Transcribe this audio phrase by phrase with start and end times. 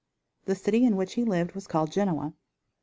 [0.45, 2.33] The city in which he lived was called Genoa.